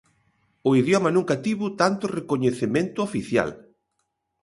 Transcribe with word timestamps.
O 0.69 0.71
idioma 0.81 1.09
nunca 1.17 1.35
tivo 1.45 1.65
tanto 1.81 2.05
recoñecemento 2.19 2.99
oficial. 3.07 3.49